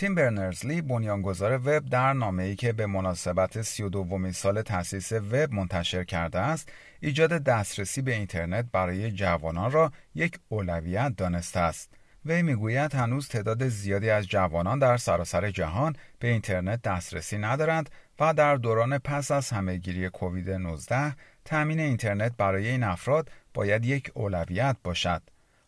[0.00, 6.38] تیم برنرزلی بنیانگذار وب در نامه‌ای که به مناسبت 32 سال تأسیس وب منتشر کرده
[6.38, 11.90] است، ایجاد دسترسی به اینترنت برای جوانان را یک اولویت دانسته است.
[12.24, 17.90] وی می‌گوید هنوز تعداد زیادی از جوانان در سراسر جهان به اینترنت دسترسی ندارند
[18.20, 24.10] و در دوران پس از همهگیری کووید 19 تأمین اینترنت برای این افراد باید یک
[24.14, 25.22] اولویت باشد.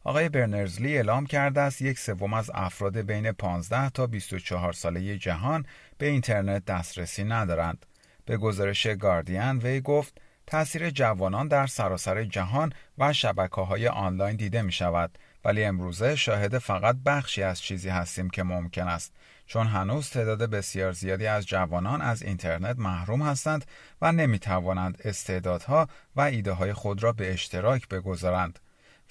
[0.05, 5.67] آقای برنرزلی اعلام کرده است یک سوم از افراد بین 15 تا 24 ساله جهان
[5.99, 7.87] به اینترنت دسترسی ندارند.
[8.25, 14.63] به گزارش گاردین وی گفت تاثیر جوانان در سراسر جهان و شبکه های آنلاین دیده
[14.63, 19.13] می شود ولی امروزه شاهد فقط بخشی از چیزی هستیم که ممکن است
[19.47, 23.65] چون هنوز تعداد بسیار زیادی از جوانان از اینترنت محروم هستند
[24.03, 28.59] و نمی توانند استعدادها و ایده های خود را به اشتراک بگذارند.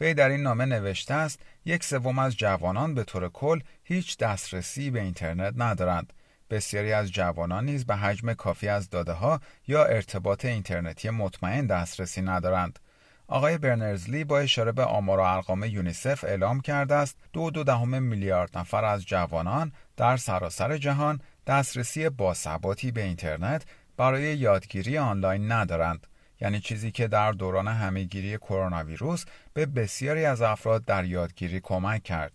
[0.02, 4.92] وی در این نامه نوشته است یک سوم از جوانان به طور کل هیچ دسترسی
[4.92, 6.14] به اینترنت ندارند.
[6.50, 12.22] بسیاری از جوانان نیز به حجم کافی از داده ها یا ارتباط اینترنتی مطمئن دسترسی
[12.22, 12.80] ندارند.
[13.28, 18.04] آقای برنرزلی با اشاره به آمار و ارقام یونیسف اعلام کرده است دو دو دهم
[18.04, 23.66] میلیارد نفر از جوانان در سراسر جهان دسترسی باثباتی به اینترنت
[23.98, 26.08] برای یادگیری آنلاین ندارند.
[26.42, 32.04] یعنی چیزی که در دوران همهگیری کرونا ویروس به بسیاری از افراد در یادگیری کمک
[32.04, 32.32] کرد.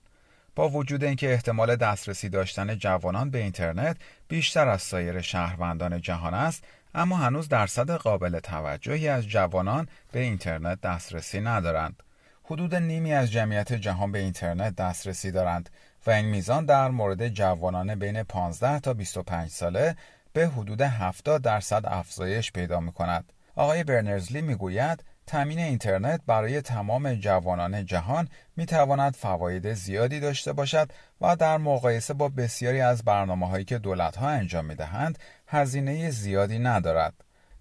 [0.55, 3.97] با وجود اینکه احتمال دسترسی داشتن جوانان به اینترنت
[4.29, 10.81] بیشتر از سایر شهروندان جهان است، اما هنوز درصد قابل توجهی از جوانان به اینترنت
[10.81, 12.03] دسترسی ندارند.
[12.45, 15.71] حدود نیمی از جمعیت جهان به اینترنت دسترسی دارند
[16.07, 19.97] و این میزان در مورد جوانان بین 15 تا 25 ساله
[20.33, 23.33] به حدود 70 درصد افزایش پیدا می کند.
[23.57, 30.93] آقای برنرزلی می‌گوید تامین اینترنت برای تمام جوانان جهان می تواند فواید زیادی داشته باشد
[31.21, 36.11] و در مقایسه با بسیاری از برنامه هایی که دولت ها انجام می دهند هزینه
[36.11, 37.15] زیادی ندارد.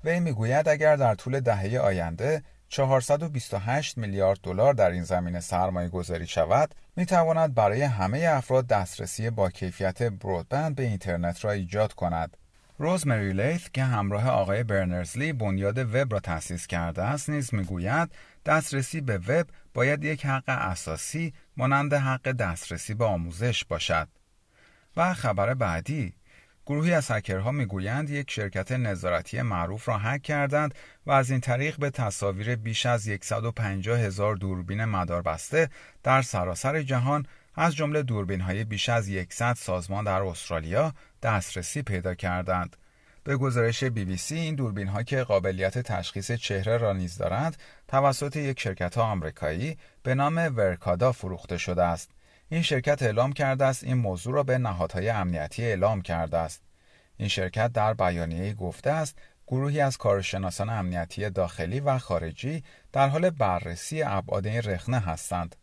[0.03, 6.27] وی می‌گوید اگر در طول دهه آینده 428 میلیارد دلار در این زمینه سرمایه گذاری
[6.27, 12.37] شود می تواند برای همه افراد دسترسی با کیفیت برودبند به اینترنت را ایجاد کند
[12.77, 18.11] روزمری لیث که همراه آقای برنرزلی بنیاد وب را تأسیس کرده است نیز می‌گوید
[18.45, 24.07] دسترسی به وب باید یک حق اساسی مانند حق دسترسی به آموزش باشد.
[24.97, 26.13] و خبر بعدی
[26.65, 30.75] گروهی از هکرها می‌گویند یک شرکت نظارتی معروف را هک کردند
[31.05, 35.69] و از این طریق به تصاویر بیش از 150 هزار دوربین مداربسته
[36.03, 40.93] در سراسر جهان از جمله دوربین های بیش از 100 سازمان در استرالیا
[41.23, 42.75] دسترسی پیدا کردند.
[43.23, 47.57] به گزارش بی بی سی این دوربین ها که قابلیت تشخیص چهره را نیز دارند
[47.87, 52.11] توسط یک شرکت آمریکایی به نام ورکادا فروخته شده است.
[52.49, 56.61] این شرکت اعلام کرده است این موضوع را به نهادهای امنیتی اعلام کرده است.
[57.17, 59.17] این شرکت در بیانیه گفته است
[59.47, 62.63] گروهی از کارشناسان امنیتی داخلی و خارجی
[62.93, 65.55] در حال بررسی ابعاد این رخنه هستند.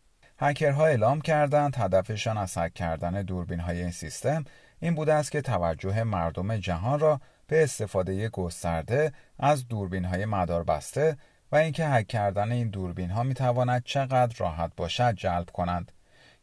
[0.45, 4.45] هکرها اعلام کردند هدفشان از هک کردن دوربین های این سیستم
[4.81, 10.65] این بوده است که توجه مردم جهان را به استفاده گسترده از دوربین های مدار
[10.65, 11.17] بسته
[11.53, 15.93] و اینکه هک کردن این دوربین ها می تواند چقدر راحت باشد جلب کنند.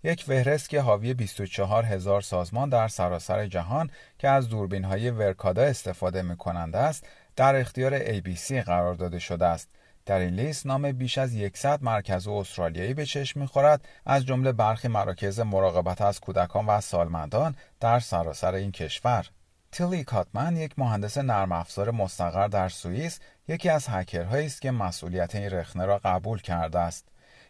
[0.03, 5.61] یک فهرست که حاوی 24 هزار سازمان در سراسر جهان که از دوربین های ورکادا
[5.61, 9.69] استفاده می کنند است در اختیار ABC قرار داده شده است
[10.09, 13.87] در این لیست نام بیش از 100 مرکز استرالیایی به چشم می‌خورد.
[14.05, 19.29] از جمله برخی مراکز مراقبت از کودکان و سالمندان در سراسر این کشور.
[19.71, 25.35] تیلی کاتمن یک مهندس نرم افزار مستقر در سوئیس یکی از هکرهایی است که مسئولیت
[25.35, 27.05] این رخنه را قبول کرده است.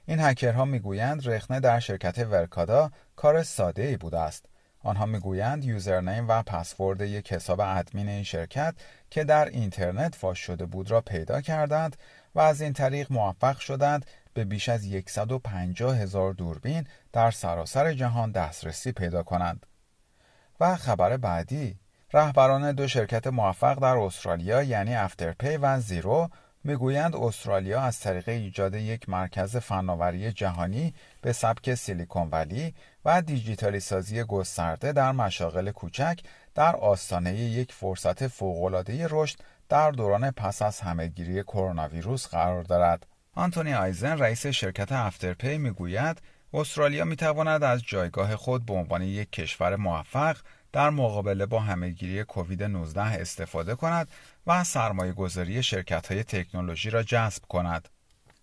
[0.05, 4.45] این هکرها می‌گویند رخنه در شرکت ورکادا کار ساده ای بوده است.
[4.83, 8.75] آنها می‌گویند یوزرنیم و پسورد یک حساب ادمین این شرکت
[9.09, 11.97] که در اینترنت فاش شده بود را پیدا کردند
[12.35, 18.31] و از این طریق موفق شدند به بیش از 150 هزار دوربین در سراسر جهان
[18.31, 19.65] دسترسی پیدا کنند.
[20.59, 21.79] و خبر بعدی
[22.13, 26.29] رهبران دو شرکت موفق در استرالیا یعنی Afterpay و Xero
[26.63, 32.73] می‌گویند استرالیا از طریق ایجاد یک مرکز فناوری جهانی به سبک سیلیکون ولی
[33.05, 36.19] و دیجیتالی سازی گسترده در مشاغل کوچک
[36.55, 39.39] در آستانه یک فرصت فوق‌العاده رشد
[39.69, 43.05] در دوران پس از همه‌گیری کرونا ویروس قرار دارد.
[43.35, 46.21] آنتونی آیزن رئیس شرکت Afterpay می‌گوید
[46.53, 50.37] استرالیا می‌تواند از جایگاه خود به عنوان یک کشور موفق
[50.71, 54.07] در مقابله با همهگیری کووید 19 استفاده کند
[54.47, 57.89] و سرمایه گذاری شرکت های تکنولوژی را جذب کند.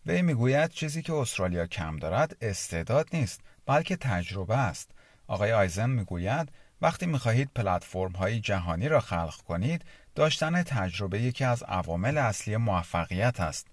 [0.06, 4.90] وی می‌گوید چیزی که استرالیا کم دارد استعداد نیست بلکه تجربه است.
[5.26, 6.52] آقای آیزن می‌گوید
[6.82, 9.84] وقتی می‌خواهید پلتفرم های جهانی را خلق کنید
[10.14, 13.66] داشتن تجربه یکی از عوامل اصلی موفقیت است.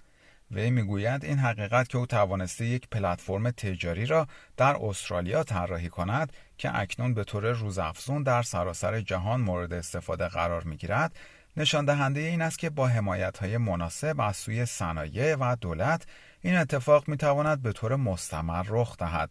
[0.53, 4.27] وی می‌گوید این حقیقت که او توانسته یک پلتفرم تجاری را
[4.57, 10.63] در استرالیا طراحی کند که اکنون به طور روزافزون در سراسر جهان مورد استفاده قرار
[10.63, 11.15] می‌گیرد
[11.57, 16.05] نشان دهنده این است که با حمایت های مناسب از سوی صنایع و دولت
[16.41, 19.29] این اتفاق می تواند به طور مستمر رخ دهد.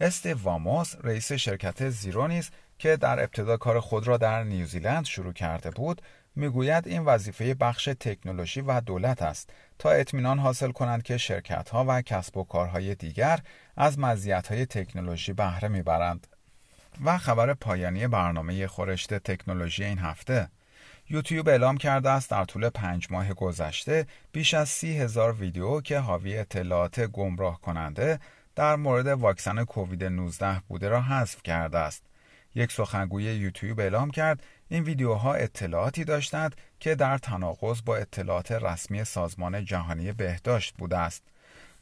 [0.00, 5.32] استیو واموس رئیس شرکت زیرو نیز که در ابتدا کار خود را در نیوزیلند شروع
[5.32, 6.02] کرده بود
[6.36, 11.84] می‌گوید این وظیفه بخش تکنولوژی و دولت است تا اطمینان حاصل کنند که شرکت ها
[11.88, 13.40] و کسب و کارهای دیگر
[13.76, 16.26] از مزیت های تکنولوژی بهره می‌برند.
[17.04, 20.48] و خبر پایانی برنامه خورشت تکنولوژی این هفته
[21.10, 25.98] یوتیوب اعلام کرده است در طول پنج ماه گذشته بیش از سی هزار ویدیو که
[25.98, 28.20] حاوی اطلاعات گمراه کننده
[28.54, 32.07] در مورد واکسن کووید 19 بوده را حذف کرده است.
[32.58, 39.04] یک سخنگوی یوتیوب اعلام کرد این ویدیوها اطلاعاتی داشتند که در تناقض با اطلاعات رسمی
[39.04, 41.22] سازمان جهانی بهداشت بوده است.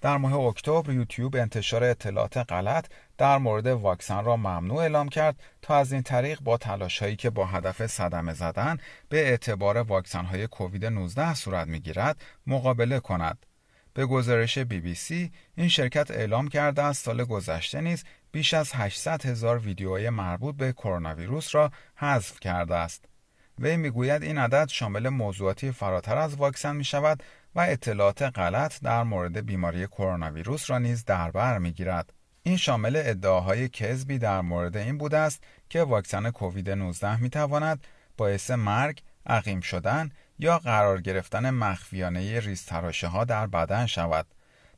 [0.00, 2.86] در ماه اکتبر یوتیوب انتشار اطلاعات غلط
[3.18, 7.46] در مورد واکسن را ممنوع اعلام کرد تا از این طریق با تلاشهایی که با
[7.46, 8.78] هدف صدمه زدن
[9.08, 13.46] به اعتبار واکسن های کووید 19 صورت می‌گیرد مقابله کند.
[13.96, 18.72] به گزارش بی بی سی این شرکت اعلام کرده است سال گذشته نیز بیش از
[18.74, 23.04] 800 هزار ویدیوهای مربوط به کرونا ویروس را حذف کرده است.
[23.58, 27.22] وی می‌گوید این عدد شامل موضوعاتی فراتر از واکسن می شود
[27.54, 32.12] و اطلاعات غلط در مورد بیماری کرونا ویروس را نیز در بر می‌گیرد.
[32.42, 37.86] این شامل ادعاهای کذبی در مورد این بوده است که واکسن کووید 19 می تواند
[38.16, 44.26] باعث مرگ، عقیم شدن یا قرار گرفتن مخفیانه ریزتراشه ها در بدن شود.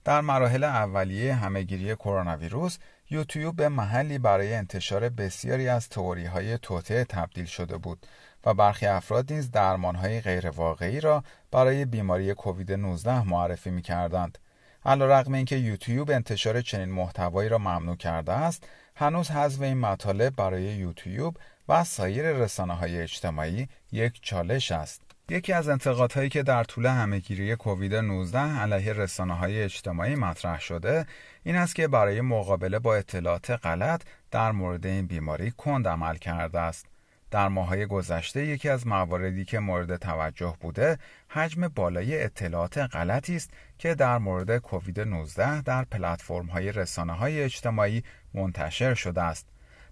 [0.05, 2.79] در مراحل اولیه همهگیری کرونا ویروس
[3.11, 8.07] یوتیوب به محلی برای انتشار بسیاری از تئوری های توطعه تبدیل شده بود
[8.45, 14.39] و برخی افراد نیز درمان های غیرواقعی را برای بیماری کووید 19 معرفی می کردند.
[14.85, 20.63] علیرغم اینکه یوتیوب انتشار چنین محتوایی را ممنوع کرده است، هنوز حذف این مطالب برای
[20.63, 21.37] یوتیوب
[21.69, 25.08] و سایر رسانه های اجتماعی یک چالش است.
[25.31, 31.07] یکی از انتقادهایی که در طول همهگیری کووید 19 علیه رسانه های اجتماعی مطرح شده
[31.43, 36.61] این است که برای مقابله با اطلاعات غلط در مورد این بیماری کند عمل کرده
[36.61, 36.87] است.
[37.31, 40.99] در ماهای گذشته یکی از مواردی که مورد توجه بوده
[41.29, 47.43] حجم بالای اطلاعات غلطی است که در مورد کووید 19 در پلتفرم های رسانه های
[47.43, 48.03] اجتماعی
[48.35, 49.47] منتشر شده است.